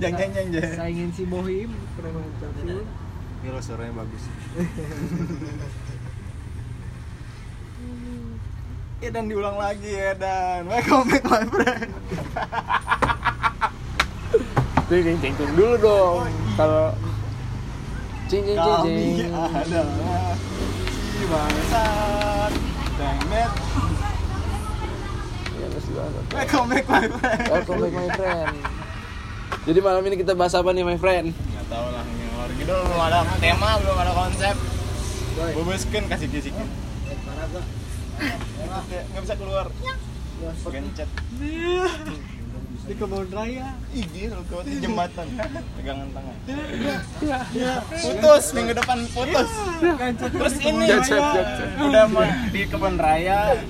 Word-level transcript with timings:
jeng 0.00 0.14
jeng 0.16 0.30
jeng 0.32 0.48
jeng 0.54 0.72
Saingin 0.76 1.10
si 1.12 1.24
Bohim 1.26 1.70
pernah 1.98 2.20
ngucapin. 2.20 2.86
Gila 3.40 3.60
suaranya 3.60 3.92
bagus 4.04 4.24
Ya 9.00 9.08
dan 9.08 9.32
diulang 9.32 9.56
lagi 9.56 9.96
ya 9.96 10.12
dan 10.12 10.68
Welcome 10.68 11.08
back 11.08 11.24
my 11.24 11.44
friend 11.48 11.88
ting 14.90 15.06
ting 15.06 15.18
ting 15.22 15.50
dulu 15.54 15.78
dong. 15.78 16.26
Kalau 16.58 16.90
cing 18.26 18.42
cing 18.42 18.58
cing 18.58 18.74
Kami 18.74 19.22
cing. 19.22 19.30
adalah 19.30 20.34
Si 21.14 21.24
bangsat 21.30 22.52
Ya, 25.60 25.68
banget. 25.68 26.24
Welcome 26.34 26.66
back 26.68 26.84
my 26.88 27.04
friend 27.06 27.40
Welcome 27.48 27.78
back 27.80 27.92
my 27.94 28.08
friend. 28.18 28.56
Jadi 29.60 29.78
malam 29.84 30.00
ini 30.08 30.16
kita 30.16 30.32
bahas 30.32 30.56
apa 30.56 30.72
nih 30.72 30.80
my 30.80 30.96
friend? 30.96 31.36
Gak 31.36 31.64
tau 31.68 31.92
lah 31.92 32.00
ngelor 32.00 32.50
gitu. 32.56 32.72
Belum 32.72 33.00
ada 33.00 33.20
tema 33.36 33.76
belum 33.84 33.96
ada 34.00 34.12
konsep. 34.16 34.56
Bubuskan 35.56 36.04
kasih 36.08 36.28
kisikin 36.28 36.68
Gak 38.88 39.20
bisa 39.20 39.34
keluar. 39.36 39.68
Gencet. 40.64 41.08
Di 42.88 42.94
kebun 42.96 43.28
raya. 43.28 43.76
Ih 43.92 44.04
gila 44.08 44.40
di 44.64 44.80
jembatan. 44.80 45.26
Pegangan 45.76 46.08
tangan. 46.08 46.36
Putus 48.00 48.44
minggu 48.56 48.72
depan 48.72 48.98
putus. 49.12 49.48
Terus 50.24 50.54
ini. 50.64 50.86
Udah 51.84 52.04
mau 52.08 52.24
di 52.48 52.64
kebun 52.64 52.96
raya 52.96 53.60